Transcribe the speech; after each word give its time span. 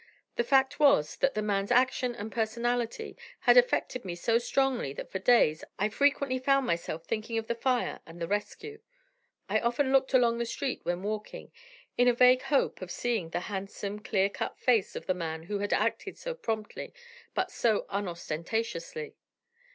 The 0.35 0.43
fact 0.43 0.79
was, 0.79 1.15
that 1.17 1.35
the 1.35 1.43
man's 1.43 1.69
action 1.69 2.15
and 2.15 2.31
personality 2.31 3.15
had 3.41 3.55
affected 3.55 4.03
me 4.03 4.15
so 4.15 4.39
strongly 4.39 4.93
that 4.93 5.11
for 5.11 5.19
days 5.19 5.63
I 5.77 5.89
frequently 5.89 6.39
found 6.39 6.65
myself 6.65 7.05
thinking 7.05 7.37
of 7.37 7.45
the 7.45 7.53
fire 7.53 7.99
and 8.07 8.19
the 8.19 8.27
rescue. 8.27 8.79
I 9.47 9.59
often 9.59 9.91
looked 9.91 10.15
along 10.15 10.39
the 10.39 10.45
street 10.47 10.79
when 10.81 11.03
walking, 11.03 11.51
in 11.99 12.07
a 12.07 12.13
vague 12.13 12.41
hope 12.41 12.81
of 12.81 12.89
seeing 12.89 13.29
the 13.29 13.41
handsome, 13.41 13.99
clear 13.99 14.27
cut 14.29 14.57
face 14.57 14.95
of 14.95 15.05
the 15.05 15.13
man 15.13 15.43
who 15.43 15.59
had 15.59 15.71
acted 15.71 16.17
so 16.17 16.33
promptly, 16.33 16.95
but 17.35 17.51
so 17.51 17.85
unostentatiously. 17.89 19.13